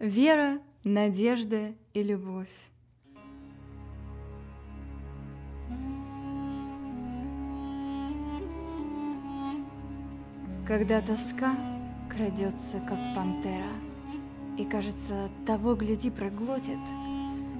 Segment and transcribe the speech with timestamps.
[0.00, 2.48] Вера, надежда и любовь.
[10.66, 11.54] Когда тоска
[12.08, 13.74] крадется, как пантера,
[14.56, 16.78] И, кажется, того, гляди, проглотит,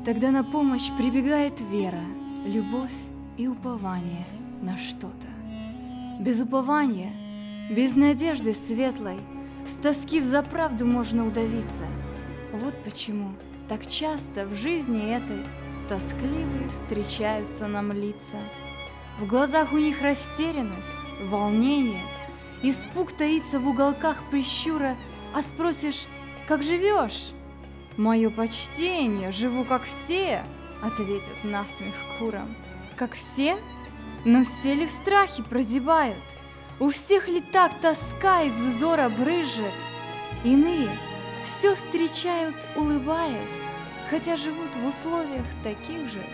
[0.07, 2.01] Тогда на помощь прибегает вера,
[2.47, 2.89] Любовь
[3.37, 4.25] и упование
[4.63, 5.29] на что-то.
[6.21, 7.13] Без упования,
[7.71, 9.19] без надежды светлой,
[9.67, 11.85] С тоски в заправду можно удавиться.
[12.53, 13.35] Вот почему
[13.69, 15.45] так часто в жизни этой
[15.89, 18.37] Тоскливые встречаются нам лица.
[19.19, 20.89] В глазах у них растерянность,
[21.29, 22.05] волнение—
[22.63, 24.95] Испуг таится в уголках прищура,
[25.35, 26.05] а спросишь,
[26.47, 27.31] как живешь?
[27.97, 30.43] Мое почтение, живу как все,
[30.83, 32.55] ответят насмех курам.
[32.97, 33.57] Как все?
[34.27, 36.19] Но все ли в страхе прозябают?
[36.79, 39.73] У всех ли так тоска из взора брыжет?
[40.45, 40.91] Иные
[41.45, 43.61] все встречают, улыбаясь,
[44.09, 46.25] хотя живут в условиях таких же.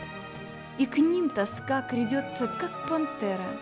[0.78, 3.58] И к ним тоска крадется, как пантера,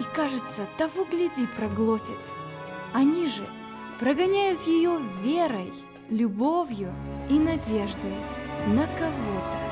[0.00, 2.18] и, кажется, того гляди проглотит.
[2.92, 3.46] Они же
[3.98, 5.72] прогоняют ее верой,
[6.08, 6.92] любовью
[7.28, 8.16] и надеждой
[8.66, 9.69] на кого-то.